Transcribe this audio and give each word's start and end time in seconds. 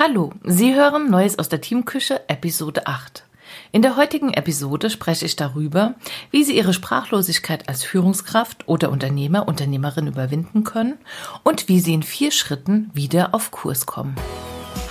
Hallo, 0.00 0.30
Sie 0.44 0.76
hören 0.76 1.10
Neues 1.10 1.40
aus 1.40 1.48
der 1.48 1.60
Teamküche, 1.60 2.20
Episode 2.28 2.86
8. 2.86 3.24
In 3.72 3.82
der 3.82 3.96
heutigen 3.96 4.32
Episode 4.32 4.90
spreche 4.90 5.24
ich 5.24 5.34
darüber, 5.34 5.94
wie 6.30 6.44
Sie 6.44 6.56
Ihre 6.56 6.72
Sprachlosigkeit 6.72 7.68
als 7.68 7.82
Führungskraft 7.82 8.68
oder 8.68 8.92
Unternehmer, 8.92 9.48
Unternehmerin 9.48 10.06
überwinden 10.06 10.62
können 10.62 10.98
und 11.42 11.68
wie 11.68 11.80
Sie 11.80 11.94
in 11.94 12.04
vier 12.04 12.30
Schritten 12.30 12.92
wieder 12.94 13.34
auf 13.34 13.50
Kurs 13.50 13.86
kommen. 13.86 14.14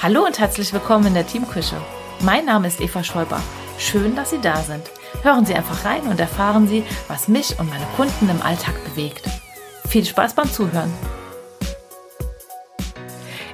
Hallo 0.04 0.26
und 0.26 0.40
herzlich 0.40 0.74
willkommen 0.74 1.08
in 1.08 1.14
der 1.14 1.26
Teamküche. 1.26 1.78
Mein 2.20 2.44
Name 2.44 2.68
ist 2.68 2.82
Eva 2.82 3.02
Schäuber. 3.02 3.42
Schön, 3.78 4.14
dass 4.14 4.32
Sie 4.32 4.42
da 4.42 4.58
sind. 4.58 4.84
Hören 5.22 5.46
Sie 5.46 5.56
einfach 5.56 5.86
rein 5.86 6.02
und 6.02 6.20
erfahren 6.20 6.68
Sie, 6.68 6.84
was 7.08 7.30
mich 7.30 7.58
und 7.58 7.70
meine 7.70 7.88
Kunden 7.96 8.28
im 8.28 8.42
Alltag 8.42 8.76
bewegt. 8.84 9.24
Viel 9.88 10.04
Spaß 10.04 10.34
beim 10.34 10.52
Zuhören. 10.52 10.92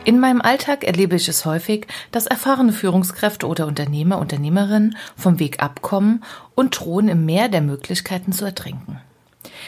In 0.05 0.20
meinem 0.20 0.41
Alltag 0.41 0.83
erlebe 0.83 1.15
ich 1.15 1.29
es 1.29 1.45
häufig, 1.45 1.88
dass 2.11 2.27
erfahrene 2.27 2.73
Führungskräfte 2.73 3.48
oder 3.48 3.67
Unternehmer, 3.67 4.17
Unternehmerinnen 4.17 4.98
vom 5.16 5.39
Weg 5.39 5.63
abkommen 5.63 6.26
und 6.55 6.77
drohen 6.77 7.07
im 7.07 7.26
Meer 7.26 7.48
der 7.48 7.62
Möglichkeiten 7.62 8.34
zu 8.34 8.43
ertrinken. 8.43 8.99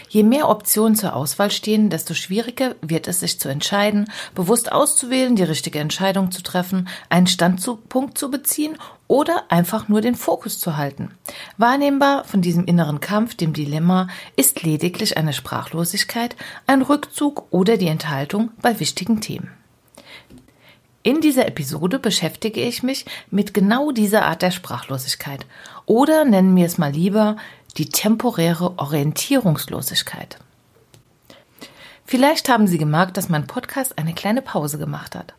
Je 0.10 0.24
mehr 0.24 0.50
Optionen 0.50 0.96
zur 0.96 1.16
Auswahl 1.16 1.52
stehen, 1.52 1.90
desto 1.90 2.14
schwieriger 2.14 2.76
wird 2.82 3.08
es 3.08 3.22
sich 3.22 3.40
zu 3.40 3.48
entscheiden, 3.48 4.12
bewusst 4.34 4.74
auszuwählen, 4.74 5.38
die 5.38 5.44
richtige 5.44 5.80
Entscheidung 5.80 6.32
zu 6.32 6.44
treffen, 6.44 6.90
einen 7.08 7.28
Standpunkt 7.28 8.18
zu 8.18 8.30
beziehen 8.30 8.78
oder 9.08 9.44
einfach 9.48 9.88
nur 9.88 10.02
den 10.02 10.16
Fokus 10.16 10.60
zu 10.60 10.76
halten. 10.76 11.12
Wahrnehmbar 11.58 12.26
von 12.26 12.42
diesem 12.42 12.66
inneren 12.66 13.00
Kampf, 13.00 13.36
dem 13.36 13.54
Dilemma, 13.54 14.10
ist 14.36 14.64
lediglich 14.64 15.16
eine 15.16 15.32
Sprachlosigkeit, 15.32 16.36
ein 16.68 16.82
Rückzug 16.82 17.48
oder 17.52 17.78
die 17.78 17.88
Enthaltung 17.88 18.52
bei 18.62 18.82
wichtigen 18.82 19.22
Themen. 19.22 19.50
In 21.06 21.22
dieser 21.22 21.48
Episode 21.48 22.00
beschäftige 22.00 22.62
ich 22.62 22.82
mich 22.82 23.06
mit 23.30 23.54
genau 23.54 23.92
dieser 23.92 24.26
Art 24.26 24.42
der 24.42 24.50
Sprachlosigkeit 24.50 25.46
oder 25.86 26.26
nennen 26.26 26.56
wir 26.56 26.66
es 26.66 26.80
mal 26.80 26.92
lieber 26.92 27.38
die 27.78 27.90
temporäre 27.90 28.80
Orientierungslosigkeit. 28.80 30.40
Vielleicht 32.06 32.50
haben 32.50 32.66
Sie 32.66 32.80
gemerkt, 32.80 33.18
dass 33.18 33.30
mein 33.30 33.46
Podcast 33.46 34.00
eine 34.00 34.16
kleine 34.16 34.42
Pause 34.42 34.80
gemacht 34.80 35.14
hat. 35.14 35.36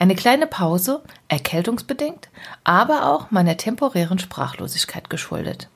Eine 0.00 0.16
kleine 0.16 0.48
Pause, 0.48 1.02
erkältungsbedingt, 1.28 2.28
aber 2.64 3.06
auch 3.06 3.30
meiner 3.30 3.56
temporären 3.56 4.18
Sprachlosigkeit 4.18 5.08
geschuldet. 5.08 5.68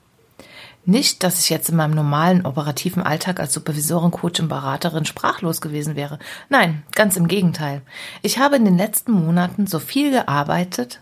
Nicht, 0.83 1.23
dass 1.23 1.39
ich 1.39 1.49
jetzt 1.49 1.69
in 1.69 1.75
meinem 1.75 1.93
normalen 1.93 2.45
operativen 2.45 3.03
Alltag 3.03 3.39
als 3.39 3.53
Supervisorin, 3.53 4.09
Coach 4.09 4.39
und 4.39 4.47
Beraterin 4.47 5.05
sprachlos 5.05 5.61
gewesen 5.61 5.95
wäre. 5.95 6.17
Nein, 6.49 6.83
ganz 6.95 7.15
im 7.17 7.27
Gegenteil. 7.27 7.83
Ich 8.23 8.39
habe 8.39 8.55
in 8.55 8.65
den 8.65 8.77
letzten 8.77 9.11
Monaten 9.11 9.67
so 9.67 9.77
viel 9.77 10.09
gearbeitet 10.09 11.01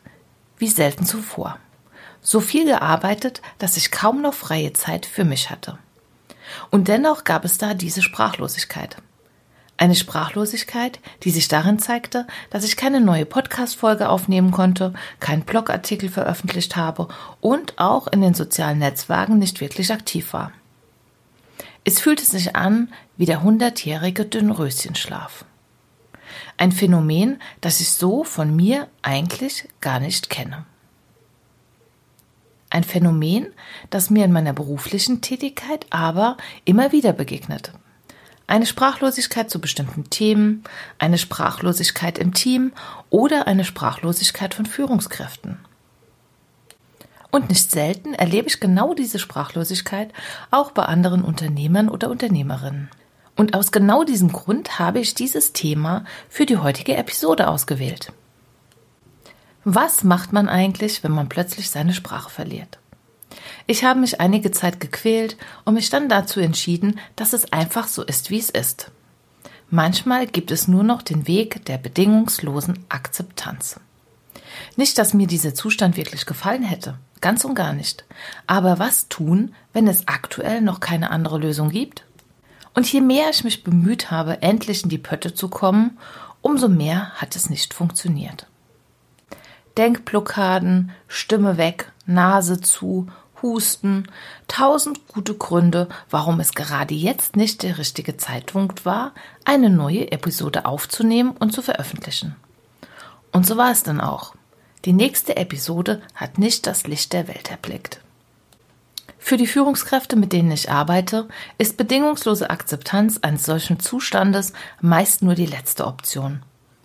wie 0.57 0.67
selten 0.67 1.05
zuvor. 1.05 1.57
So 2.21 2.41
viel 2.41 2.65
gearbeitet, 2.65 3.41
dass 3.57 3.77
ich 3.77 3.91
kaum 3.91 4.21
noch 4.21 4.33
freie 4.33 4.73
Zeit 4.73 5.05
für 5.05 5.23
mich 5.23 5.49
hatte. 5.49 5.77
Und 6.69 6.89
dennoch 6.89 7.23
gab 7.23 7.45
es 7.45 7.57
da 7.57 7.73
diese 7.73 8.01
Sprachlosigkeit. 8.01 8.97
Eine 9.79 9.95
Sprachlosigkeit, 9.95 10.99
die 11.23 11.31
sich 11.31 11.47
darin 11.47 11.79
zeigte, 11.79 12.27
dass 12.49 12.65
ich 12.65 12.75
keine 12.75 12.99
neue 12.99 13.25
Podcast-Folge 13.25 14.09
aufnehmen 14.09 14.51
konnte, 14.51 14.93
keinen 15.21 15.43
Blogartikel 15.43 16.09
veröffentlicht 16.09 16.75
habe 16.75 17.07
und 17.39 17.79
auch 17.79 18.07
in 18.07 18.19
den 18.19 18.33
sozialen 18.33 18.79
Netzwerken 18.79 19.39
nicht 19.39 19.61
wirklich 19.61 19.93
aktiv 19.93 20.33
war. 20.33 20.51
Es 21.85 22.01
fühlte 22.01 22.25
sich 22.25 22.57
an 22.57 22.91
wie 23.15 23.25
der 23.25 23.41
hundertjährige 23.41 24.25
Dünnröschenschlaf. 24.25 25.45
Ein 26.57 26.73
Phänomen, 26.73 27.41
das 27.61 27.79
ich 27.79 27.91
so 27.91 28.25
von 28.25 28.53
mir 28.53 28.89
eigentlich 29.01 29.69
gar 29.79 30.01
nicht 30.01 30.29
kenne. 30.29 30.65
Ein 32.69 32.83
Phänomen, 32.83 33.47
das 33.91 34.09
mir 34.09 34.25
in 34.25 34.33
meiner 34.33 34.51
beruflichen 34.51 35.21
Tätigkeit 35.21 35.85
aber 35.89 36.35
immer 36.65 36.91
wieder 36.91 37.13
begegnet 37.13 37.71
eine 38.49 38.65
Sprachlosigkeit 38.65 39.51
zu 39.51 39.61
bestimmten 39.61 40.09
Themen, 40.09 40.63
eine 40.97 41.19
Sprachlosigkeit 41.19 42.17
im 42.17 42.33
Team 42.33 42.71
oder 43.11 43.45
eine 43.45 43.63
Sprachlosigkeit 43.63 44.55
von 44.55 44.65
Führungskräften. 44.65 45.59
Und 47.29 47.49
nicht 47.49 47.69
selten 47.69 48.15
erlebe 48.15 48.47
ich 48.47 48.59
genau 48.59 48.95
diese 48.95 49.19
Sprachlosigkeit 49.19 50.11
auch 50.49 50.71
bei 50.71 50.85
anderen 50.85 51.23
Unternehmern 51.23 51.89
oder 51.89 52.09
Unternehmerinnen. 52.09 52.89
Und 53.35 53.53
aus 53.53 53.71
genau 53.71 54.03
diesem 54.03 54.31
Grund 54.31 54.79
habe 54.79 54.99
ich 54.99 55.13
dieses 55.13 55.53
Thema 55.53 56.03
für 56.27 56.47
die 56.47 56.57
heutige 56.57 56.97
Episode 56.97 57.47
ausgewählt. 57.47 58.11
Was 59.63 60.03
macht 60.03 60.33
man 60.33 60.49
eigentlich, 60.49 61.03
wenn 61.03 61.11
man 61.11 61.29
plötzlich 61.29 61.69
seine 61.69 61.93
Sprache 61.93 62.31
verliert? 62.31 62.79
Ich 63.69 63.83
habe 63.83 63.99
mich 63.99 64.19
einige 64.19 64.49
Zeit 64.49 64.79
gequält 64.79 65.37
und 65.63 65.75
mich 65.75 65.91
dann 65.91 66.09
dazu 66.09 66.39
entschieden, 66.39 66.99
dass 67.15 67.33
es 67.33 67.53
einfach 67.53 67.87
so 67.87 68.01
ist, 68.01 68.31
wie 68.31 68.39
es 68.39 68.49
ist. 68.49 68.89
Manchmal 69.69 70.25
gibt 70.25 70.49
es 70.49 70.67
nur 70.67 70.81
noch 70.81 71.03
den 71.03 71.27
Weg 71.27 71.63
der 71.65 71.77
bedingungslosen 71.77 72.83
Akzeptanz. 72.89 73.79
Nicht, 74.75 74.97
dass 74.97 75.13
mir 75.13 75.27
dieser 75.27 75.53
Zustand 75.53 75.97
wirklich 75.97 76.25
gefallen 76.25 76.63
hätte, 76.63 76.97
ganz 77.21 77.45
und 77.45 77.53
gar 77.53 77.73
nicht. 77.73 78.05
Aber 78.47 78.79
was 78.79 79.07
tun, 79.07 79.53
wenn 79.71 79.87
es 79.87 80.07
aktuell 80.07 80.61
noch 80.61 80.79
keine 80.79 81.11
andere 81.11 81.37
Lösung 81.37 81.69
gibt? 81.69 82.05
Und 82.73 82.91
je 82.91 83.01
mehr 83.01 83.29
ich 83.29 83.43
mich 83.43 83.63
bemüht 83.63 84.09
habe, 84.09 84.41
endlich 84.41 84.81
in 84.81 84.89
die 84.89 84.97
Pötte 84.97 85.35
zu 85.35 85.47
kommen, 85.47 85.99
umso 86.41 86.69
mehr 86.69 87.11
hat 87.17 87.35
es 87.35 87.51
nicht 87.51 87.75
funktioniert. 87.75 88.47
Denkblockaden, 89.77 90.89
Stimme 91.07 91.57
weg, 91.57 91.91
Nase 92.07 92.59
zu, 92.61 93.07
Husten, 93.41 94.07
tausend 94.47 95.07
gute 95.07 95.33
Gründe, 95.33 95.87
warum 96.09 96.39
es 96.39 96.53
gerade 96.53 96.93
jetzt 96.93 97.35
nicht 97.35 97.63
der 97.63 97.77
richtige 97.77 98.17
Zeitpunkt 98.17 98.85
war, 98.85 99.13
eine 99.45 99.69
neue 99.69 100.11
Episode 100.11 100.65
aufzunehmen 100.65 101.31
und 101.31 101.53
zu 101.53 101.61
veröffentlichen. 101.61 102.35
Und 103.31 103.45
so 103.45 103.57
war 103.57 103.71
es 103.71 103.83
dann 103.83 104.01
auch. 104.01 104.35
Die 104.85 104.93
nächste 104.93 105.37
Episode 105.37 106.01
hat 106.15 106.37
nicht 106.37 106.65
das 106.65 106.87
Licht 106.87 107.13
der 107.13 107.27
Welt 107.27 107.51
erblickt. 107.51 107.99
Für 109.17 109.37
die 109.37 109.47
Führungskräfte, 109.47 110.15
mit 110.15 110.31
denen 110.31 110.51
ich 110.51 110.71
arbeite, 110.71 111.27
ist 111.57 111.77
bedingungslose 111.77 112.49
Akzeptanz 112.49 113.19
eines 113.21 113.43
solchen 113.43 113.79
Zustandes 113.79 114.53
meist 114.81 115.21
nur 115.21 115.35
die 115.35 115.45
letzte 115.45 115.85
Option. 115.85 116.41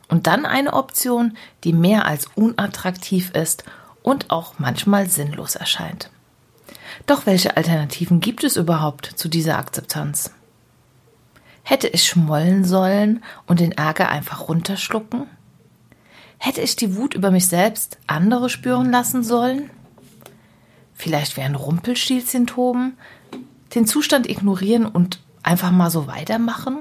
Und 0.09 0.27
dann 0.27 0.45
eine 0.45 0.75
Option, 0.75 1.37
die 1.63 1.73
mehr 1.73 2.05
als 2.05 2.27
unattraktiv 2.35 3.31
ist 3.31 3.65
und 4.03 4.31
auch 4.31 4.55
manchmal 4.59 5.09
sinnlos 5.09 5.55
erscheint. 5.55 6.11
Doch 7.07 7.27
welche 7.27 7.57
Alternativen 7.57 8.21
gibt 8.21 8.45
es 8.45 8.57
überhaupt 8.57 9.07
zu 9.07 9.29
dieser 9.29 9.59
Akzeptanz? 9.59 10.31
Hätte 11.63 11.89
ich 11.89 12.05
schmollen 12.05 12.65
sollen 12.65 13.23
und 13.47 13.61
den 13.61 13.73
Ärger 13.73 14.11
einfach 14.11 14.49
runterschlucken? 14.49 15.27
Hätte 16.39 16.61
ich 16.61 16.77
die 16.77 16.97
Wut 16.97 17.15
über 17.15 17.31
mich 17.31 17.49
selbst 17.49 17.97
andere 18.07 18.51
spüren 18.51 18.91
lassen 18.91 19.25
sollen? 19.25 19.71
Vielleicht 20.95 21.37
wären 21.37 21.55
Rumpelstilzchen 21.55 22.47
toben, 22.47 22.97
den 23.75 23.87
Zustand 23.87 24.29
ignorieren 24.29 24.87
und 24.87 25.21
einfach 25.43 25.71
mal 25.71 25.91
so 25.91 26.07
weitermachen? 26.07 26.81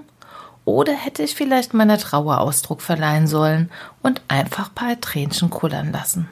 Oder 0.66 0.94
hätte 0.94 1.24
ich 1.24 1.36
vielleicht 1.36 1.74
meiner 1.74 1.98
Trauer 1.98 2.40
Ausdruck 2.40 2.82
verleihen 2.82 3.28
sollen 3.28 3.70
und 4.02 4.22
einfach 4.28 4.70
ein 4.70 4.76
paar 4.76 5.02
Tränchen 5.02 5.50
kullern 5.50 5.92
lassen? 5.92 6.30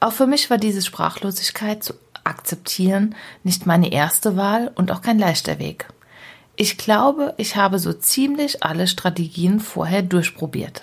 Auch 0.00 0.12
für 0.12 0.26
mich 0.26 0.50
war 0.50 0.58
diese 0.58 0.82
Sprachlosigkeit 0.82 1.82
zu 1.82 1.94
akzeptieren 2.28 3.14
nicht 3.42 3.66
meine 3.66 3.92
erste 3.92 4.36
Wahl 4.36 4.70
und 4.74 4.92
auch 4.92 5.02
kein 5.02 5.18
leichter 5.18 5.58
Weg. 5.58 5.88
Ich 6.56 6.76
glaube, 6.76 7.34
ich 7.36 7.56
habe 7.56 7.78
so 7.78 7.92
ziemlich 7.92 8.62
alle 8.62 8.86
Strategien 8.86 9.60
vorher 9.60 10.02
durchprobiert. 10.02 10.82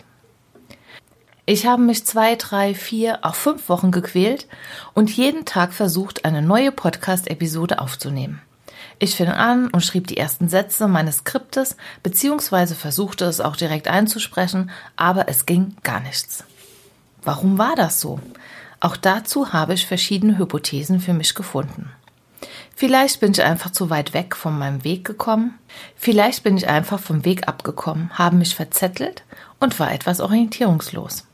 Ich 1.46 1.68
habe 1.68 1.82
mich 1.82 2.06
zwei, 2.06 2.36
drei, 2.36 2.74
vier, 2.74 3.20
auch 3.22 3.36
fünf 3.36 3.70
Wochen 3.70 3.92
gequält 3.92 4.48
und 4.94 5.12
jeden 5.12 5.46
Tag 5.46 5.74
versucht, 5.74 6.26
eine 6.26 6.42
neue 6.42 6.72
Podcast-Episode 6.72 7.80
aufzunehmen. 7.80 8.42
Ich 8.98 9.16
fing 9.16 9.28
an 9.28 9.68
und 9.68 9.82
schrieb 9.82 10.08
die 10.08 10.18
ersten 10.18 10.48
Sätze 10.48 10.88
meines 10.88 11.18
Skriptes, 11.18 11.76
beziehungsweise 12.02 12.74
versuchte 12.74 13.26
es 13.26 13.42
auch 13.42 13.56
direkt 13.56 13.88
einzusprechen, 13.88 14.72
aber 14.96 15.28
es 15.28 15.46
ging 15.46 15.76
gar 15.84 16.00
nichts. 16.00 16.46
Warum 17.22 17.58
war 17.58 17.76
das 17.76 18.00
so? 18.00 18.20
Auch 18.86 18.98
dazu 18.98 19.52
habe 19.52 19.74
ich 19.74 19.88
verschiedene 19.88 20.38
Hypothesen 20.38 21.00
für 21.00 21.14
mich 21.14 21.34
gefunden. 21.34 21.90
Vielleicht 22.76 23.20
bin 23.20 23.32
ich 23.32 23.42
einfach 23.42 23.72
zu 23.72 23.90
weit 23.90 24.14
weg 24.14 24.36
von 24.36 24.60
meinem 24.60 24.84
Weg 24.84 25.06
gekommen. 25.06 25.58
Vielleicht 25.96 26.44
bin 26.44 26.56
ich 26.56 26.68
einfach 26.68 27.00
vom 27.00 27.26
Weg 27.26 27.48
abgekommen, 27.48 28.12
habe 28.14 28.36
mich 28.36 28.54
verzettelt 28.54 29.24
und 29.60 29.80
war 29.80 29.92
etwas 29.92 30.22
orientierungslos. 30.22 31.26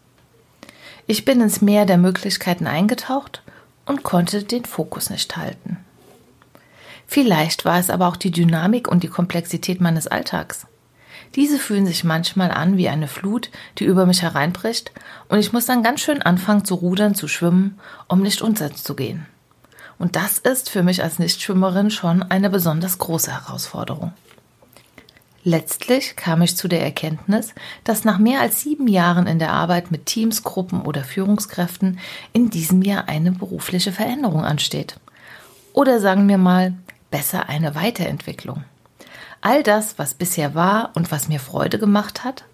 Ich 1.07 1.25
bin 1.25 1.41
ins 1.41 1.59
Meer 1.59 1.85
der 1.85 1.97
Möglichkeiten 1.97 2.67
eingetaucht 2.67 3.43
und 3.85 4.03
konnte 4.03 4.43
den 4.43 4.63
Fokus 4.63 5.09
nicht 5.09 5.35
halten. 5.35 5.75
Vielleicht 7.05 7.65
war 7.65 7.79
es 7.79 7.89
aber 7.89 8.07
auch 8.07 8.15
die 8.15 8.31
Dynamik 8.31 8.87
und 8.87 9.03
die 9.03 9.09
Komplexität 9.09 9.81
meines 9.81 10.07
Alltags. 10.07 10.67
Diese 11.35 11.59
fühlen 11.59 11.85
sich 11.85 12.03
manchmal 12.03 12.51
an 12.51 12.77
wie 12.77 12.89
eine 12.89 13.07
Flut, 13.07 13.49
die 13.77 13.85
über 13.85 14.05
mich 14.05 14.21
hereinbricht, 14.21 14.91
und 15.29 15.39
ich 15.39 15.53
muss 15.53 15.65
dann 15.65 15.83
ganz 15.83 16.01
schön 16.01 16.21
anfangen 16.21 16.65
zu 16.65 16.75
rudern, 16.75 17.15
zu 17.15 17.27
schwimmen, 17.27 17.79
um 18.07 18.21
nicht 18.21 18.41
unterzugehen. 18.41 19.25
Und 19.97 20.15
das 20.15 20.39
ist 20.39 20.69
für 20.69 20.83
mich 20.83 21.03
als 21.03 21.19
Nichtschwimmerin 21.19 21.91
schon 21.91 22.23
eine 22.23 22.49
besonders 22.49 22.97
große 22.97 23.31
Herausforderung. 23.31 24.13
Letztlich 25.43 26.15
kam 26.15 26.41
ich 26.41 26.55
zu 26.55 26.67
der 26.67 26.83
Erkenntnis, 26.83 27.55
dass 27.83 28.03
nach 28.03 28.19
mehr 28.19 28.41
als 28.41 28.61
sieben 28.61 28.87
Jahren 28.87 29.25
in 29.25 29.39
der 29.39 29.51
Arbeit 29.51 29.89
mit 29.89 30.05
Teams, 30.05 30.43
Gruppen 30.43 30.81
oder 30.81 31.03
Führungskräften 31.03 31.99
in 32.31 32.51
diesem 32.51 32.83
Jahr 32.83 33.07
eine 33.07 33.31
berufliche 33.31 33.91
Veränderung 33.91 34.43
ansteht. 34.43 34.99
Oder 35.73 35.99
sagen 35.99 36.27
wir 36.27 36.37
mal, 36.37 36.73
besser 37.09 37.49
eine 37.49 37.73
Weiterentwicklung. 37.73 38.63
All 39.41 39.63
das, 39.63 39.97
was 39.97 40.13
bisher 40.13 40.53
war 40.53 40.91
und 40.93 41.11
was 41.11 41.27
mir 41.27 41.39
Freude 41.39 41.79
gemacht 41.79 42.23
hat, 42.23 42.45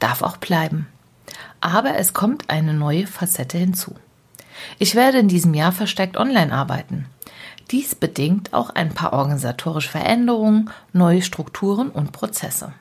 darf 0.00 0.22
auch 0.22 0.36
bleiben. 0.36 0.88
Aber 1.60 1.96
es 1.96 2.12
kommt 2.12 2.50
eine 2.50 2.74
neue 2.74 3.06
Facette 3.06 3.58
hinzu. 3.58 3.94
Ich 4.78 4.96
werde 4.96 5.18
in 5.18 5.28
diesem 5.28 5.54
Jahr 5.54 5.72
verstärkt 5.72 6.16
online 6.16 6.52
arbeiten. 6.52 7.06
Dies 7.70 7.94
bedingt 7.94 8.52
auch 8.52 8.70
ein 8.70 8.92
paar 8.92 9.12
organisatorische 9.12 9.88
Veränderungen, 9.88 10.70
neue 10.92 11.22
Strukturen 11.22 11.90
und 11.90 12.12
Prozesse. 12.12 12.72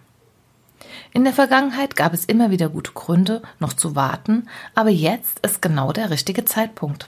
In 1.14 1.24
der 1.24 1.34
Vergangenheit 1.34 1.96
gab 1.96 2.14
es 2.14 2.26
immer 2.26 2.52
wieder 2.52 2.68
gute 2.68 2.92
Gründe, 2.92 3.42
noch 3.60 3.74
zu 3.74 3.96
warten, 3.96 4.48
aber 4.76 4.90
jetzt 4.90 5.40
ist 5.46 5.62
genau 5.62 5.92
der 5.92 6.10
richtige 6.10 6.46
Zeitpunkt. 6.46 7.08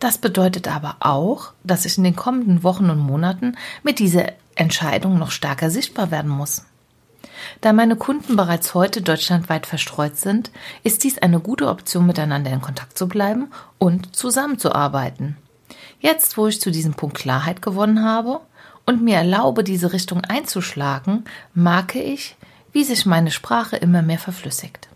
Das 0.00 0.18
bedeutet 0.18 0.66
aber 0.68 0.96
auch, 1.00 1.52
dass 1.62 1.84
ich 1.84 1.96
in 1.96 2.04
den 2.04 2.16
kommenden 2.16 2.64
Wochen 2.64 2.90
und 2.90 2.98
Monaten 2.98 3.56
mit 3.84 4.00
dieser 4.00 4.32
Entscheidung 4.62 5.18
noch 5.18 5.30
stärker 5.30 5.70
sichtbar 5.70 6.10
werden 6.10 6.30
muss. 6.30 6.64
Da 7.60 7.72
meine 7.72 7.96
Kunden 7.96 8.36
bereits 8.36 8.74
heute 8.74 9.02
deutschlandweit 9.02 9.66
verstreut 9.66 10.16
sind, 10.16 10.50
ist 10.82 11.04
dies 11.04 11.18
eine 11.18 11.40
gute 11.40 11.68
Option, 11.68 12.06
miteinander 12.06 12.50
in 12.50 12.60
Kontakt 12.60 12.96
zu 12.96 13.08
bleiben 13.08 13.50
und 13.78 14.16
zusammenzuarbeiten. 14.16 15.36
Jetzt, 16.00 16.36
wo 16.36 16.46
ich 16.46 16.60
zu 16.60 16.70
diesem 16.70 16.94
Punkt 16.94 17.16
Klarheit 17.16 17.62
gewonnen 17.62 18.04
habe 18.04 18.40
und 18.86 19.02
mir 19.02 19.16
erlaube, 19.16 19.64
diese 19.64 19.92
Richtung 19.92 20.24
einzuschlagen, 20.24 21.24
merke 21.54 22.02
ich, 22.02 22.36
wie 22.72 22.84
sich 22.84 23.06
meine 23.06 23.30
Sprache 23.30 23.76
immer 23.76 24.02
mehr 24.02 24.18
verflüssigt. 24.18 24.88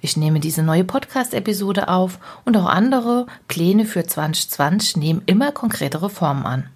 Ich 0.00 0.16
nehme 0.16 0.40
diese 0.40 0.62
neue 0.62 0.84
Podcast-Episode 0.84 1.88
auf 1.88 2.18
und 2.44 2.56
auch 2.56 2.66
andere 2.66 3.26
Pläne 3.48 3.84
für 3.84 4.06
2020 4.06 4.96
nehmen 4.96 5.22
immer 5.26 5.52
konkretere 5.52 6.10
Formen 6.10 6.46
an. 6.46 6.70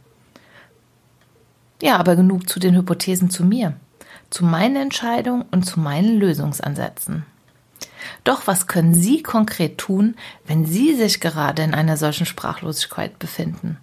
Ja, 1.80 1.96
aber 1.96 2.16
genug 2.16 2.48
zu 2.48 2.58
den 2.58 2.76
Hypothesen 2.76 3.30
zu 3.30 3.44
mir, 3.44 3.75
zu 4.30 4.44
meinen 4.44 4.76
Entscheidungen 4.76 5.44
und 5.50 5.64
zu 5.64 5.78
meinen 5.78 6.19
Lösungsansätzen. 6.19 7.25
Doch 8.25 8.46
was 8.46 8.66
können 8.66 8.94
Sie 8.94 9.22
konkret 9.22 9.78
tun, 9.78 10.16
wenn 10.46 10.66
Sie 10.66 10.94
sich 10.94 11.20
gerade 11.20 11.62
in 11.62 11.75
einer 11.75 11.96
solchen 11.96 12.26
Sprachlosigkeit 12.26 13.19
befinden? 13.19 13.78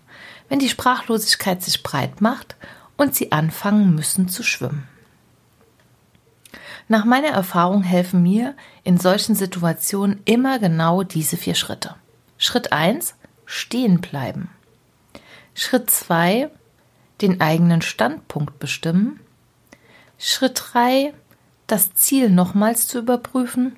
Wenn 0.50 0.60
die 0.60 0.70
Sprachlosigkeit 0.70 1.64
sich 1.64 1.84
breit 1.84 2.22
macht 2.22 2.56
und 2.98 3.16
Sie 3.16 3.32
anfangen 3.32 3.96
müssen 3.96 4.28
zu 4.28 4.44
schwimmen? 4.44 4.88
Nach 6.88 7.06
meiner 7.06 7.30
Erfahrung 7.30 7.82
helfen 7.82 8.22
mir 8.22 8.56
in 8.84 9.00
solchen 9.00 9.36
Situationen 9.36 10.22
immer 10.26 10.60
genau 10.60 11.04
diese 11.04 11.36
vier 11.36 11.56
Schritte. 11.56 11.96
Schritt 12.38 12.72
eins: 12.74 13.16
Stehen 13.46 14.02
bleiben. 14.02 14.50
Schritt 15.56 15.90
zwei 15.90 16.50
den 17.22 17.42
eigenen 17.42 17.82
Standpunkt 17.82 18.60
bestimmen. 18.60 19.20
Schritt 20.18 20.62
3, 20.74 21.14
das 21.68 21.94
Ziel 21.94 22.30
nochmals 22.30 22.88
zu 22.88 23.00
überprüfen 23.00 23.76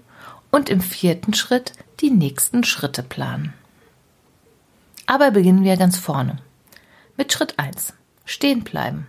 und 0.52 0.70
im 0.70 0.82
vierten 0.82 1.34
Schritt 1.34 1.74
die 2.00 2.12
nächsten 2.12 2.64
Schritte 2.64 3.04
planen. 3.04 3.54
Aber 5.06 5.32
beginnen 5.32 5.64
wir 5.64 5.78
ganz 5.78 5.98
vorne. 5.98 6.40
Mit 7.16 7.32
Schritt 7.32 7.58
1. 7.58 7.94
Stehen 8.26 8.64
bleiben. 8.64 9.08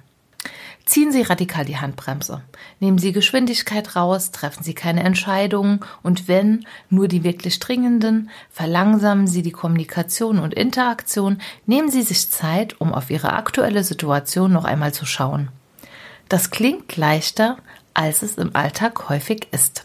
Ziehen 0.88 1.12
Sie 1.12 1.20
radikal 1.20 1.66
die 1.66 1.76
Handbremse. 1.76 2.40
Nehmen 2.80 2.96
Sie 2.96 3.12
Geschwindigkeit 3.12 3.94
raus, 3.94 4.30
treffen 4.30 4.62
Sie 4.62 4.72
keine 4.72 5.02
Entscheidungen 5.02 5.80
und 6.02 6.28
wenn, 6.28 6.64
nur 6.88 7.08
die 7.08 7.24
wirklich 7.24 7.60
dringenden, 7.60 8.30
verlangsamen 8.50 9.26
Sie 9.26 9.42
die 9.42 9.50
Kommunikation 9.50 10.38
und 10.38 10.54
Interaktion, 10.54 11.42
nehmen 11.66 11.90
Sie 11.90 12.00
sich 12.00 12.30
Zeit, 12.30 12.80
um 12.80 12.94
auf 12.94 13.10
Ihre 13.10 13.34
aktuelle 13.34 13.84
Situation 13.84 14.50
noch 14.50 14.64
einmal 14.64 14.94
zu 14.94 15.04
schauen. 15.04 15.50
Das 16.30 16.50
klingt 16.50 16.96
leichter, 16.96 17.58
als 17.92 18.22
es 18.22 18.38
im 18.38 18.56
Alltag 18.56 19.10
häufig 19.10 19.48
ist. 19.50 19.84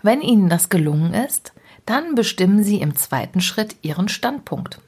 Wenn 0.00 0.22
Ihnen 0.22 0.48
das 0.48 0.70
gelungen 0.70 1.12
ist, 1.12 1.52
dann 1.84 2.14
bestimmen 2.14 2.64
Sie 2.64 2.80
im 2.80 2.96
zweiten 2.96 3.42
Schritt 3.42 3.76
Ihren 3.82 4.08
Standpunkt. 4.08 4.80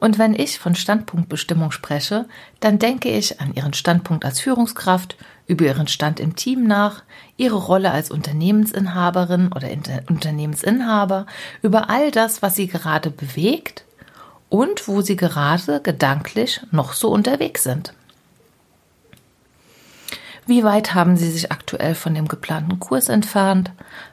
Und 0.00 0.18
wenn 0.18 0.34
ich 0.34 0.58
von 0.58 0.74
Standpunktbestimmung 0.74 1.70
spreche, 1.70 2.24
dann 2.58 2.78
denke 2.78 3.10
ich 3.10 3.40
an 3.40 3.52
Ihren 3.54 3.74
Standpunkt 3.74 4.24
als 4.24 4.40
Führungskraft, 4.40 5.16
über 5.46 5.66
Ihren 5.66 5.88
Stand 5.88 6.20
im 6.20 6.34
Team 6.34 6.66
nach, 6.66 7.02
Ihre 7.36 7.56
Rolle 7.56 7.90
als 7.90 8.10
Unternehmensinhaberin 8.10 9.52
oder 9.52 9.68
Unternehmensinhaber, 10.08 11.26
über 11.60 11.90
all 11.90 12.10
das, 12.10 12.40
was 12.40 12.56
Sie 12.56 12.66
gerade 12.66 13.10
bewegt 13.10 13.84
und 14.48 14.88
wo 14.88 15.02
Sie 15.02 15.16
gerade 15.16 15.80
gedanklich 15.82 16.62
noch 16.70 16.94
so 16.94 17.10
unterwegs 17.10 17.62
sind. 17.62 17.92
Wie 20.46 20.64
weit 20.64 20.94
haben 20.94 21.18
Sie 21.18 21.30
sich 21.30 21.52
aktuell 21.52 21.94
von 21.94 22.14
dem 22.14 22.26
geplanten 22.26 22.80
Kurs 22.80 23.10
entfernt? 23.10 23.70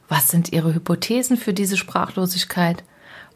Was 0.09 0.27
sind 0.27 0.51
Ihre 0.51 0.73
Hypothesen 0.73 1.37
für 1.37 1.53
diese 1.53 1.77
Sprachlosigkeit? 1.77 2.83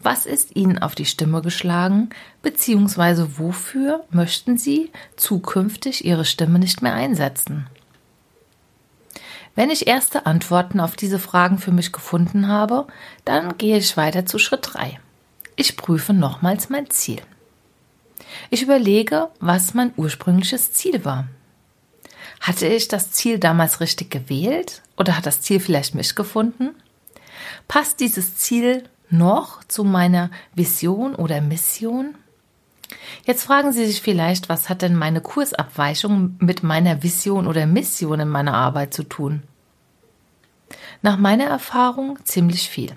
Was 0.04 0.26
ist 0.26 0.56
Ihnen 0.56 0.80
auf 0.80 0.96
die 0.96 1.06
Stimme 1.06 1.42
geschlagen, 1.42 2.10
beziehungsweise 2.42 3.38
wofür 3.38 4.04
möchten 4.10 4.58
Sie 4.58 4.92
zukünftig 5.16 6.06
Ihre 6.06 6.26
Stimme 6.26 6.58
nicht 6.58 6.82
mehr 6.82 6.94
einsetzen? 6.94 7.68
Wenn 9.54 9.70
ich 9.70 9.86
erste 9.88 10.26
Antworten 10.26 10.80
auf 10.80 10.96
diese 10.96 11.20
Fragen 11.20 11.58
für 11.58 11.72
mich 11.72 11.92
gefunden 11.92 12.48
habe, 12.48 12.88
dann 13.26 13.58
gehe 13.58 13.78
ich 13.78 13.98
weiter 13.98 14.26
zu 14.26 14.40
Schritt 14.40 14.70
3. 14.74 15.00
Ich 15.56 15.78
prüfe 15.78 16.14
nochmals 16.14 16.70
mein 16.70 16.90
Ziel. 16.90 17.22
Ich 18.50 18.62
überlege, 18.64 19.28
was 19.40 19.74
mein 19.74 19.94
ursprüngliches 19.98 20.72
Ziel 20.72 21.04
war. 21.06 21.28
Hatte 22.40 22.66
ich 22.66 22.88
das 22.88 23.12
Ziel 23.12 23.38
damals 23.38 23.82
richtig 23.82 24.10
gewählt 24.10 24.82
oder 24.98 25.18
hat 25.18 25.26
das 25.26 25.42
Ziel 25.42 25.60
vielleicht 25.60 25.94
mich 25.94 26.16
gefunden? 26.16 26.70
Passt 27.68 28.00
dieses 28.00 28.38
Ziel 28.38 28.90
noch 29.12 29.64
zu 29.66 29.84
meiner 29.84 30.30
Vision 30.56 31.16
oder 31.16 31.42
Mission? 31.42 32.16
Jetzt 33.26 33.44
fragen 33.44 33.72
Sie 33.72 33.86
sich 33.86 34.02
vielleicht, 34.02 34.50
was 34.50 34.70
hat 34.70 34.82
denn 34.82 34.96
meine 34.96 35.22
Kursabweichung 35.22 36.36
mit 36.40 36.64
meiner 36.64 37.04
Vision 37.04 37.48
oder 37.48 37.66
Mission 37.66 38.20
in 38.20 38.30
meiner 38.30 38.54
Arbeit 38.54 38.94
zu 38.94 39.04
tun? 39.04 39.44
Nach 41.02 41.18
meiner 41.18 41.46
Erfahrung 41.46 42.20
ziemlich 42.24 42.70
viel. 42.70 42.94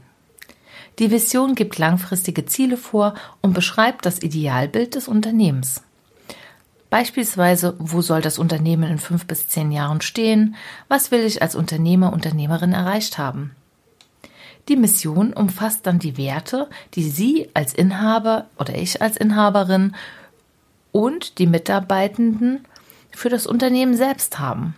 Die 0.99 1.11
Vision 1.11 1.55
gibt 1.55 1.79
langfristige 1.79 2.47
Ziele 2.47 2.77
vor 2.77 3.15
und 3.41 3.53
beschreibt 3.53 4.07
das 4.07 4.23
Idealbild 4.23 4.95
des 4.95 5.09
Unternehmens. 5.09 5.83
Beispielsweise, 6.89 7.75
wo 7.79 8.03
soll 8.03 8.21
das 8.21 8.39
Unternehmen 8.39 8.89
in 8.89 8.99
fünf 8.99 9.27
bis 9.27 9.49
zehn 9.49 9.73
Jahren 9.73 10.01
stehen? 10.01 10.55
Was 10.87 11.11
will 11.11 11.25
ich 11.25 11.43
als 11.43 11.57
Unternehmer, 11.57 12.13
Unternehmerin 12.13 12.73
erreicht 12.73 13.19
haben? 13.19 13.57
Die 14.69 14.77
Mission 14.77 15.33
umfasst 15.33 15.87
dann 15.87 15.99
die 15.99 16.17
Werte, 16.17 16.69
die 16.95 17.03
Sie 17.03 17.51
als 17.53 17.75
Inhaber 17.75 18.47
oder 18.59 18.75
ich 18.75 19.03
als 19.03 19.17
Inhaberin 19.17 19.95
und 20.91 21.39
die 21.39 21.47
Mitarbeitenden 21.47 22.65
für 23.11 23.29
das 23.29 23.47
Unternehmen 23.47 23.95
selbst 23.95 24.39
haben. 24.39 24.75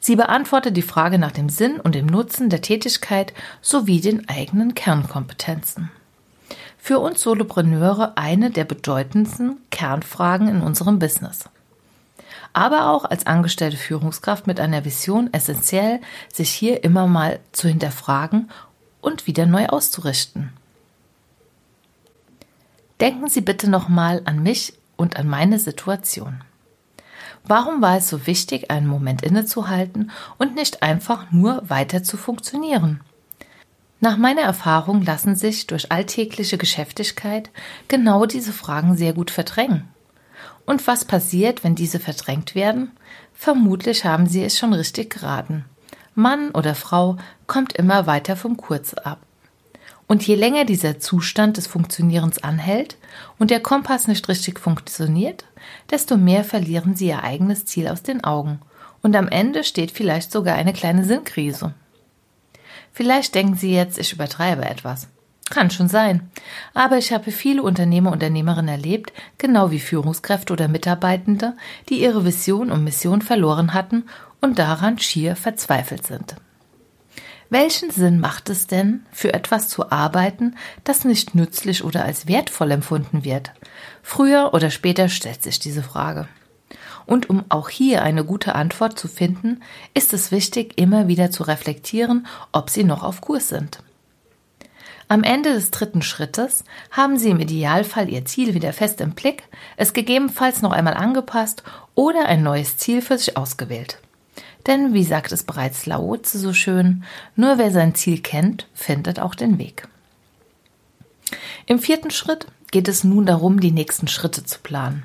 Sie 0.00 0.16
beantwortet 0.16 0.76
die 0.76 0.82
Frage 0.82 1.18
nach 1.18 1.30
dem 1.30 1.48
Sinn 1.48 1.78
und 1.78 1.94
dem 1.94 2.06
Nutzen 2.06 2.50
der 2.50 2.62
Tätigkeit 2.62 3.32
sowie 3.60 4.00
den 4.00 4.28
eigenen 4.28 4.74
Kernkompetenzen. 4.74 5.90
Für 6.78 6.98
uns 6.98 7.20
Solopreneure 7.20 8.16
eine 8.16 8.50
der 8.50 8.64
bedeutendsten 8.64 9.58
Kernfragen 9.70 10.48
in 10.48 10.62
unserem 10.62 10.98
Business 10.98 11.48
aber 12.52 12.90
auch 12.90 13.04
als 13.04 13.26
angestellte 13.26 13.76
Führungskraft 13.76 14.46
mit 14.46 14.60
einer 14.60 14.84
Vision 14.84 15.32
essentiell, 15.32 16.00
sich 16.32 16.50
hier 16.50 16.84
immer 16.84 17.06
mal 17.06 17.40
zu 17.52 17.68
hinterfragen 17.68 18.50
und 19.00 19.26
wieder 19.26 19.46
neu 19.46 19.66
auszurichten. 19.66 20.52
Denken 23.00 23.28
Sie 23.28 23.40
bitte 23.40 23.70
nochmal 23.70 24.22
an 24.24 24.42
mich 24.42 24.74
und 24.96 25.16
an 25.16 25.28
meine 25.28 25.58
Situation. 25.58 26.42
Warum 27.44 27.80
war 27.80 27.96
es 27.96 28.08
so 28.08 28.26
wichtig, 28.26 28.70
einen 28.70 28.88
Moment 28.88 29.22
innezuhalten 29.22 30.10
und 30.36 30.54
nicht 30.54 30.82
einfach 30.82 31.30
nur 31.30 31.62
weiter 31.70 32.02
zu 32.02 32.16
funktionieren? 32.16 33.00
Nach 34.00 34.16
meiner 34.16 34.42
Erfahrung 34.42 35.02
lassen 35.02 35.34
sich 35.34 35.66
durch 35.66 35.90
alltägliche 35.90 36.58
Geschäftigkeit 36.58 37.50
genau 37.88 38.26
diese 38.26 38.52
Fragen 38.52 38.96
sehr 38.96 39.12
gut 39.12 39.30
verdrängen. 39.30 39.88
Und 40.66 40.86
was 40.86 41.04
passiert, 41.04 41.64
wenn 41.64 41.74
diese 41.74 41.98
verdrängt 41.98 42.54
werden? 42.54 42.92
Vermutlich 43.34 44.04
haben 44.04 44.26
Sie 44.26 44.42
es 44.44 44.58
schon 44.58 44.72
richtig 44.72 45.10
geraten. 45.10 45.64
Mann 46.14 46.50
oder 46.50 46.74
Frau 46.74 47.16
kommt 47.46 47.72
immer 47.74 48.06
weiter 48.06 48.36
vom 48.36 48.56
Kurz 48.56 48.94
ab. 48.94 49.18
Und 50.08 50.26
je 50.26 50.34
länger 50.34 50.64
dieser 50.64 50.98
Zustand 50.98 51.58
des 51.58 51.66
Funktionierens 51.66 52.42
anhält 52.42 52.96
und 53.38 53.50
der 53.50 53.60
Kompass 53.60 54.08
nicht 54.08 54.26
richtig 54.28 54.58
funktioniert, 54.58 55.44
desto 55.90 56.16
mehr 56.16 56.44
verlieren 56.44 56.96
Sie 56.96 57.08
Ihr 57.08 57.22
eigenes 57.22 57.66
Ziel 57.66 57.88
aus 57.88 58.02
den 58.02 58.24
Augen. 58.24 58.60
Und 59.02 59.14
am 59.14 59.28
Ende 59.28 59.64
steht 59.64 59.90
vielleicht 59.90 60.32
sogar 60.32 60.56
eine 60.56 60.72
kleine 60.72 61.04
Sinnkrise. 61.04 61.74
Vielleicht 62.92 63.34
denken 63.34 63.54
Sie 63.54 63.72
jetzt, 63.72 63.98
ich 63.98 64.12
übertreibe 64.12 64.64
etwas. 64.64 65.08
Kann 65.50 65.70
schon 65.70 65.88
sein. 65.88 66.30
Aber 66.74 66.98
ich 66.98 67.12
habe 67.12 67.30
viele 67.30 67.62
Unternehmer, 67.62 68.12
Unternehmerinnen 68.12 68.68
erlebt, 68.68 69.12
genau 69.38 69.70
wie 69.70 69.80
Führungskräfte 69.80 70.52
oder 70.52 70.68
Mitarbeitende, 70.68 71.56
die 71.88 72.02
ihre 72.02 72.24
Vision 72.24 72.70
und 72.70 72.84
Mission 72.84 73.22
verloren 73.22 73.72
hatten 73.72 74.04
und 74.40 74.58
daran 74.58 74.98
schier 74.98 75.36
verzweifelt 75.36 76.06
sind. 76.06 76.36
Welchen 77.50 77.90
Sinn 77.90 78.20
macht 78.20 78.50
es 78.50 78.66
denn, 78.66 79.06
für 79.10 79.32
etwas 79.32 79.68
zu 79.68 79.90
arbeiten, 79.90 80.54
das 80.84 81.06
nicht 81.06 81.34
nützlich 81.34 81.82
oder 81.82 82.04
als 82.04 82.28
wertvoll 82.28 82.70
empfunden 82.72 83.24
wird? 83.24 83.52
Früher 84.02 84.52
oder 84.52 84.70
später 84.70 85.08
stellt 85.08 85.42
sich 85.42 85.58
diese 85.58 85.82
Frage. 85.82 86.28
Und 87.06 87.30
um 87.30 87.44
auch 87.48 87.70
hier 87.70 88.02
eine 88.02 88.22
gute 88.22 88.54
Antwort 88.54 88.98
zu 88.98 89.08
finden, 89.08 89.62
ist 89.94 90.12
es 90.12 90.30
wichtig, 90.30 90.74
immer 90.76 91.08
wieder 91.08 91.30
zu 91.30 91.42
reflektieren, 91.42 92.26
ob 92.52 92.68
Sie 92.68 92.84
noch 92.84 93.02
auf 93.02 93.22
Kurs 93.22 93.48
sind. 93.48 93.82
Am 95.10 95.22
Ende 95.22 95.54
des 95.54 95.70
dritten 95.70 96.02
Schrittes 96.02 96.64
haben 96.90 97.16
Sie 97.16 97.30
im 97.30 97.40
Idealfall 97.40 98.10
Ihr 98.10 98.26
Ziel 98.26 98.52
wieder 98.52 98.74
fest 98.74 99.00
im 99.00 99.12
Blick, 99.12 99.44
es 99.78 99.94
gegebenenfalls 99.94 100.60
noch 100.60 100.72
einmal 100.72 100.92
angepasst 100.92 101.62
oder 101.94 102.26
ein 102.26 102.42
neues 102.42 102.76
Ziel 102.76 103.00
für 103.00 103.16
sich 103.16 103.34
ausgewählt. 103.34 104.00
Denn, 104.66 104.92
wie 104.92 105.04
sagt 105.04 105.32
es 105.32 105.44
bereits 105.44 105.86
Laozi 105.86 106.38
so 106.38 106.52
schön, 106.52 107.04
nur 107.36 107.56
wer 107.56 107.70
sein 107.70 107.94
Ziel 107.94 108.20
kennt, 108.20 108.66
findet 108.74 109.18
auch 109.18 109.34
den 109.34 109.58
Weg. 109.58 109.88
Im 111.64 111.78
vierten 111.78 112.10
Schritt 112.10 112.46
geht 112.70 112.86
es 112.86 113.02
nun 113.02 113.24
darum, 113.24 113.60
die 113.60 113.72
nächsten 113.72 114.08
Schritte 114.08 114.44
zu 114.44 114.58
planen. 114.58 115.04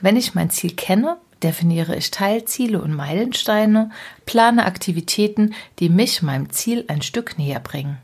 Wenn 0.00 0.16
ich 0.16 0.34
mein 0.34 0.48
Ziel 0.48 0.74
kenne, 0.74 1.18
definiere 1.42 1.94
ich 1.94 2.10
Teilziele 2.10 2.80
und 2.80 2.94
Meilensteine, 2.94 3.90
plane 4.24 4.64
Aktivitäten, 4.64 5.54
die 5.78 5.90
mich 5.90 6.22
meinem 6.22 6.48
Ziel 6.50 6.86
ein 6.88 7.02
Stück 7.02 7.36
näher 7.36 7.60
bringen. 7.60 7.98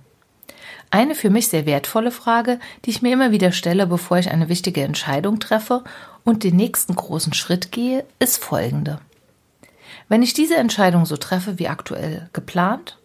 Eine 0.90 1.14
für 1.14 1.30
mich 1.30 1.48
sehr 1.48 1.66
wertvolle 1.66 2.10
Frage, 2.10 2.60
die 2.84 2.90
ich 2.90 3.02
mir 3.02 3.12
immer 3.12 3.32
wieder 3.32 3.52
stelle, 3.52 3.86
bevor 3.86 4.18
ich 4.18 4.30
eine 4.30 4.48
wichtige 4.48 4.82
Entscheidung 4.82 5.40
treffe 5.40 5.82
und 6.24 6.44
den 6.44 6.56
nächsten 6.56 6.94
großen 6.94 7.32
Schritt 7.32 7.72
gehe, 7.72 8.04
ist 8.18 8.42
folgende. 8.42 9.00
Wenn 10.08 10.22
ich 10.22 10.32
diese 10.32 10.56
Entscheidung 10.56 11.04
so 11.04 11.16
treffe 11.16 11.58
wie 11.58 11.68
aktuell 11.68 12.28
geplant 12.32 12.98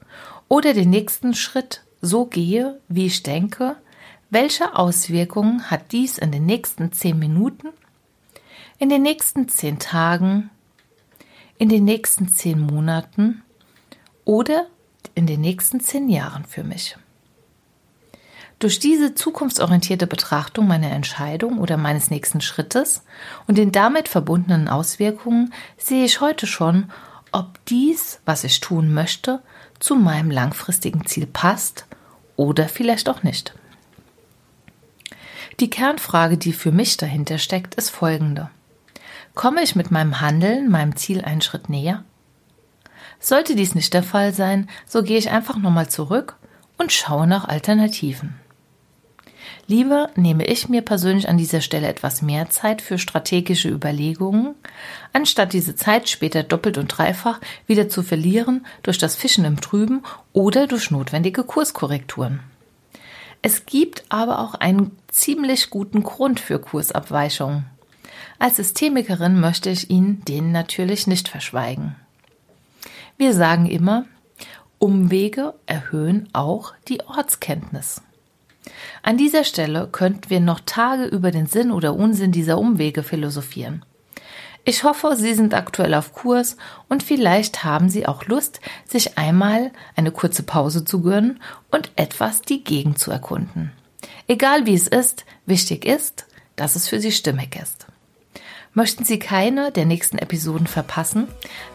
oder 0.48 0.74
den 0.74 0.90
nächsten 0.90 1.34
Schritt 1.34 1.84
so 2.02 2.26
gehe, 2.26 2.80
wie 2.88 3.08
ich 3.08 3.24
denke, 3.24 3.76
welche 4.30 4.76
Auswirkungen 4.76 5.70
hat 5.70 5.92
dies 5.92 6.18
in 6.18 6.32
den 6.32 6.46
nächsten 6.46 6.92
zehn 6.92 7.18
Minuten, 7.18 7.70
in 8.78 8.90
den 8.90 9.02
nächsten 9.02 9.50
zehn 9.50 9.80
Tagen, 9.80 10.50
in 11.58 11.70
den 11.70 11.84
nächsten 11.84 12.30
zehn 12.30 12.60
Monaten 12.60 13.44
oder 14.24 14.68
in 15.16 15.28
den 15.28 15.42
nächsten 15.42 15.80
zehn 15.80 16.10
Jahren 16.10 16.46
für 16.46 16.64
mich? 16.64 16.96
Durch 18.62 18.78
diese 18.78 19.16
zukunftsorientierte 19.16 20.06
Betrachtung 20.06 20.68
meiner 20.68 20.92
Entscheidung 20.92 21.58
oder 21.58 21.78
meines 21.78 22.12
nächsten 22.12 22.42
Schrittes 22.42 23.04
und 23.48 23.58
den 23.58 23.72
damit 23.72 24.08
verbundenen 24.08 24.68
Auswirkungen 24.68 25.52
sehe 25.80 26.06
ich 26.06 26.22
heute 26.22 26.46
schon, 26.46 26.92
ob 27.32 27.58
dies, 27.66 28.20
was 28.24 28.44
ich 28.44 28.60
tun 28.60 28.94
möchte, 28.94 29.42
zu 29.80 29.96
meinem 29.96 30.30
langfristigen 30.30 31.08
Ziel 31.08 31.26
passt 31.26 31.88
oder 32.36 32.68
vielleicht 32.68 33.10
auch 33.10 33.24
nicht. 33.24 33.56
Die 35.60 35.72
Kernfrage, 35.72 36.38
die 36.38 36.54
für 36.54 36.72
mich 36.72 36.98
dahinter 36.98 37.40
steckt, 37.40 37.74
ist 37.74 37.90
folgende. 37.90 38.52
Komme 39.34 39.64
ich 39.64 39.76
mit 39.76 39.90
meinem 39.90 40.22
Handeln 40.22 40.70
meinem 40.70 40.96
Ziel 40.96 41.24
einen 41.24 41.42
Schritt 41.42 41.68
näher? 41.68 42.04
Sollte 43.20 43.56
dies 43.56 43.74
nicht 43.74 43.96
der 43.96 44.04
Fall 44.04 44.36
sein, 44.36 44.70
so 44.86 45.02
gehe 45.02 45.18
ich 45.18 45.32
einfach 45.32 45.58
nochmal 45.58 45.90
zurück 45.90 46.36
und 46.78 46.92
schaue 46.92 47.26
nach 47.26 47.48
Alternativen. 47.48 48.41
Lieber 49.72 50.10
nehme 50.18 50.46
ich 50.48 50.68
mir 50.68 50.82
persönlich 50.82 51.30
an 51.30 51.38
dieser 51.38 51.62
Stelle 51.62 51.88
etwas 51.88 52.22
mehr 52.22 52.50
Zeit 52.50 52.82
für 52.82 52.98
strategische 52.98 53.70
Überlegungen, 53.70 54.54
anstatt 55.14 55.54
diese 55.54 55.78
Zeit 55.78 56.10
später 56.10 56.44
doppelt 56.44 56.78
und 56.78 56.90
dreifach 56.90 57.40
wieder 57.68 57.88
zu 57.88 58.04
verlieren 58.04 58.66
durch 58.84 58.98
das 58.98 59.16
Fischen 59.16 59.46
im 59.46 59.62
Trüben 59.62 60.04
oder 60.34 60.68
durch 60.68 60.92
notwendige 60.92 61.46
Kurskorrekturen. 61.46 62.42
Es 63.42 63.66
gibt 63.66 64.04
aber 64.10 64.40
auch 64.40 64.56
einen 64.56 64.92
ziemlich 65.08 65.70
guten 65.70 66.04
Grund 66.04 66.42
für 66.42 66.60
Kursabweichungen. 66.60 67.66
Als 68.40 68.58
Systemikerin 68.58 69.40
möchte 69.40 69.70
ich 69.70 69.90
Ihnen 69.90 70.22
den 70.26 70.52
natürlich 70.52 71.08
nicht 71.08 71.30
verschweigen. 71.30 71.96
Wir 73.18 73.34
sagen 73.34 73.68
immer, 73.68 74.04
Umwege 74.80 75.54
erhöhen 75.66 76.28
auch 76.34 76.74
die 76.90 77.00
Ortskenntnis. 77.06 78.02
An 79.04 79.18
dieser 79.18 79.44
Stelle 79.44 79.88
könnten 79.92 80.30
wir 80.30 80.40
noch 80.40 80.60
Tage 80.66 81.06
über 81.06 81.32
den 81.32 81.48
Sinn 81.48 81.72
oder 81.72 81.96
Unsinn 81.96 82.32
dieser 82.32 82.58
Umwege 82.58 83.04
philosophieren. 83.04 83.84
Ich 84.64 84.84
hoffe, 84.84 85.16
Sie 85.16 85.34
sind 85.34 85.56
aktuell 85.56 85.96
auf 85.96 86.14
Kurs 86.14 86.56
und 86.88 87.02
vielleicht 87.02 87.64
haben 87.64 87.90
Sie 87.90 88.08
auch 88.08 88.26
Lust, 88.26 88.62
sich 88.86 89.18
einmal 89.18 89.72
eine 89.96 90.12
kurze 90.12 90.44
Pause 90.44 90.86
zu 90.86 91.02
gönnen 91.02 91.42
und 91.72 91.92
etwas 91.96 92.42
die 92.42 92.64
Gegend 92.64 93.00
zu 93.00 93.10
erkunden. 93.10 93.72
Egal 94.28 94.68
wie 94.68 94.76
es 94.76 94.88
ist, 94.88 95.26
wichtig 95.48 95.86
ist, 95.86 96.28
dass 96.56 96.76
es 96.76 96.88
für 96.88 97.00
Sie 97.00 97.12
stimmig 97.12 97.56
ist. 97.56 97.88
Möchten 98.74 99.04
Sie 99.04 99.18
keine 99.20 99.72
der 99.72 99.86
nächsten 99.86 100.20
Episoden 100.20 100.68
verpassen? 100.68 101.28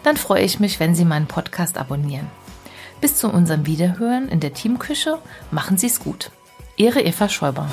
Dann 0.05 0.16
freue 0.16 0.45
ich 0.45 0.61
mich, 0.61 0.78
wenn 0.78 0.95
Sie 0.95 1.05
meinen 1.05 1.26
Podcast 1.26 1.78
abonnieren. 1.78 2.28
Bis 3.00 3.16
zu 3.16 3.28
unserem 3.28 3.66
Wiederhören 3.66 4.28
in 4.28 4.40
der 4.40 4.55
Teamküche, 4.55 5.19
machen 5.50 5.76
Sie 5.76 5.88
es 5.88 6.00
gut. 6.00 6.31
Ihre 6.78 7.00
Eva 7.00 7.26
Schäuber. 7.26 7.66